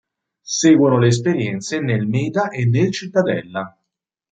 Seguono 0.59 0.97
le 0.97 1.09
esperienze 1.09 1.79
nel 1.79 2.07
Meda 2.07 2.49
e 2.49 2.65
nel 2.65 2.91
Cittadella. 2.91 3.77